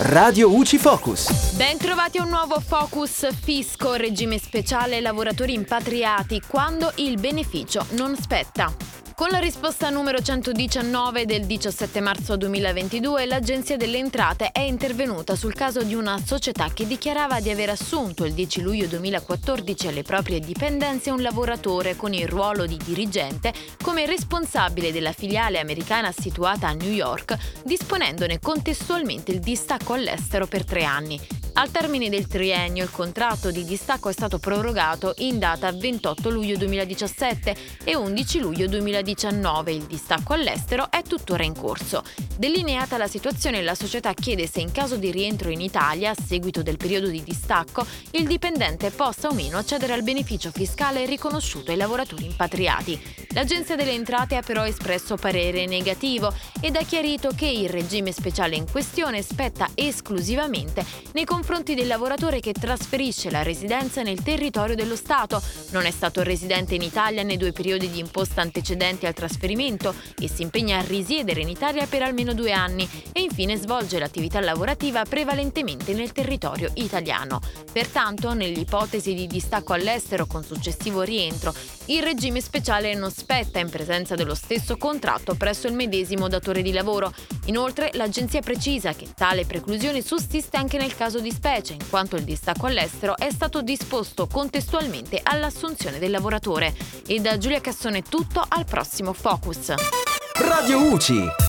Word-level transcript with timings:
Radio 0.00 0.54
UCI 0.54 0.78
Focus. 0.78 1.54
Ben 1.56 1.76
trovati 1.76 2.18
a 2.18 2.22
un 2.22 2.28
nuovo 2.28 2.60
Focus 2.60 3.34
Fisco, 3.34 3.94
regime 3.94 4.38
speciale 4.38 5.00
lavoratori 5.00 5.54
impatriati, 5.54 6.40
quando 6.46 6.92
il 6.96 7.18
beneficio 7.18 7.84
non 7.90 8.16
spetta. 8.16 8.87
Con 9.18 9.30
la 9.30 9.40
risposta 9.40 9.90
numero 9.90 10.22
119 10.22 11.26
del 11.26 11.44
17 11.44 12.00
marzo 12.00 12.36
2022, 12.36 13.26
l'Agenzia 13.26 13.76
delle 13.76 13.98
Entrate 13.98 14.52
è 14.52 14.60
intervenuta 14.60 15.34
sul 15.34 15.54
caso 15.54 15.82
di 15.82 15.96
una 15.96 16.22
società 16.24 16.68
che 16.72 16.86
dichiarava 16.86 17.40
di 17.40 17.50
aver 17.50 17.70
assunto 17.70 18.24
il 18.24 18.32
10 18.32 18.60
luglio 18.60 18.86
2014 18.86 19.88
alle 19.88 20.04
proprie 20.04 20.38
dipendenze 20.38 21.10
un 21.10 21.20
lavoratore 21.20 21.96
con 21.96 22.14
il 22.14 22.28
ruolo 22.28 22.64
di 22.64 22.76
dirigente 22.76 23.52
come 23.82 24.06
responsabile 24.06 24.92
della 24.92 25.10
filiale 25.10 25.58
americana 25.58 26.12
situata 26.12 26.68
a 26.68 26.72
New 26.74 26.92
York, 26.92 27.36
disponendone 27.64 28.38
contestualmente 28.38 29.32
il 29.32 29.40
distacco 29.40 29.94
all'estero 29.94 30.46
per 30.46 30.64
tre 30.64 30.84
anni. 30.84 31.37
Al 31.58 31.72
termine 31.72 32.08
del 32.08 32.28
triennio 32.28 32.84
il 32.84 32.90
contratto 32.92 33.50
di 33.50 33.64
distacco 33.64 34.08
è 34.08 34.12
stato 34.12 34.38
prorogato 34.38 35.14
in 35.18 35.40
data 35.40 35.72
28 35.72 36.30
luglio 36.30 36.56
2017 36.56 37.56
e 37.82 37.96
11 37.96 38.38
luglio 38.38 38.68
2019. 38.68 39.72
Il 39.72 39.82
distacco 39.82 40.34
all'estero 40.34 40.88
è 40.88 41.02
tuttora 41.02 41.42
in 41.42 41.58
corso. 41.58 42.04
Delineata 42.36 42.96
la 42.96 43.08
situazione, 43.08 43.60
la 43.62 43.74
società 43.74 44.14
chiede 44.14 44.46
se 44.46 44.60
in 44.60 44.70
caso 44.70 44.94
di 44.94 45.10
rientro 45.10 45.50
in 45.50 45.60
Italia, 45.60 46.10
a 46.10 46.14
seguito 46.14 46.62
del 46.62 46.76
periodo 46.76 47.08
di 47.08 47.24
distacco, 47.24 47.84
il 48.12 48.28
dipendente 48.28 48.92
possa 48.92 49.26
o 49.26 49.34
meno 49.34 49.58
accedere 49.58 49.94
al 49.94 50.04
beneficio 50.04 50.52
fiscale 50.52 51.06
riconosciuto 51.06 51.72
ai 51.72 51.76
lavoratori 51.76 52.24
impatriati. 52.24 53.26
L'Agenzia 53.30 53.74
delle 53.74 53.92
Entrate 53.94 54.36
ha 54.36 54.42
però 54.42 54.64
espresso 54.64 55.16
parere 55.16 55.66
negativo 55.66 56.32
ed 56.60 56.76
ha 56.76 56.82
chiarito 56.82 57.32
che 57.34 57.46
il 57.46 57.68
regime 57.68 58.12
speciale 58.12 58.54
in 58.54 58.70
questione 58.70 59.22
spetta 59.22 59.70
esclusivamente 59.74 60.84
nei 61.14 61.24
confronti 61.24 61.46
del 61.48 61.86
lavoratore 61.86 62.40
che 62.40 62.52
trasferisce 62.52 63.30
la 63.30 63.42
residenza 63.42 64.02
nel 64.02 64.22
territorio 64.22 64.76
dello 64.76 64.94
Stato, 64.94 65.42
non 65.70 65.86
è 65.86 65.90
stato 65.90 66.22
residente 66.22 66.74
in 66.74 66.82
Italia 66.82 67.22
nei 67.22 67.38
due 67.38 67.52
periodi 67.52 67.90
di 67.90 67.98
imposta 67.98 68.42
antecedenti 68.42 69.06
al 69.06 69.14
trasferimento 69.14 69.94
e 70.20 70.28
si 70.28 70.42
impegna 70.42 70.78
a 70.78 70.84
risiedere 70.86 71.40
in 71.40 71.48
Italia 71.48 71.86
per 71.86 72.02
almeno 72.02 72.34
due 72.34 72.52
anni 72.52 72.88
e 73.12 73.22
infine 73.22 73.56
svolge 73.56 73.98
l'attività 73.98 74.40
lavorativa 74.40 75.04
prevalentemente 75.04 75.94
nel 75.94 76.12
territorio 76.12 76.70
italiano. 76.74 77.40
Pertanto, 77.72 78.34
nell'ipotesi 78.34 79.14
di 79.14 79.26
distacco 79.26 79.72
all'estero 79.72 80.26
con 80.26 80.44
successivo 80.44 81.00
rientro, 81.00 81.54
il 81.86 82.02
regime 82.02 82.40
speciale 82.42 82.94
non 82.94 83.10
spetta 83.10 83.58
in 83.58 83.70
presenza 83.70 84.14
dello 84.14 84.34
stesso 84.34 84.76
contratto 84.76 85.34
presso 85.34 85.66
il 85.66 85.74
medesimo 85.74 86.28
datore 86.28 86.60
di 86.62 86.72
lavoro. 86.72 87.12
Inoltre, 87.46 87.90
l'agenzia 87.94 88.42
precisa 88.42 88.92
che 88.92 89.08
tale 89.14 89.46
preclusione 89.46 90.02
sussiste 90.02 90.58
anche 90.58 90.76
nel 90.76 90.94
caso 90.94 91.18
di 91.18 91.36
specie, 91.38 91.74
in 91.74 91.88
quanto 91.88 92.16
il 92.16 92.24
distacco 92.24 92.66
all'estero 92.66 93.16
è 93.16 93.30
stato 93.30 93.62
disposto 93.62 94.26
contestualmente 94.26 95.20
all'assunzione 95.22 96.00
del 96.00 96.10
lavoratore. 96.10 96.74
E 97.06 97.20
da 97.20 97.38
Giulia 97.38 97.60
Cassone 97.60 98.02
tutto, 98.02 98.44
al 98.46 98.64
prossimo 98.64 99.12
Focus. 99.12 99.72
Radio 100.34 100.92
UCI. 100.92 101.28